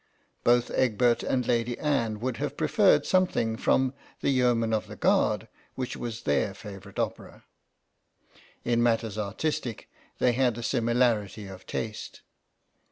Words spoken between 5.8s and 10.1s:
was their favourite opera. In matters artistic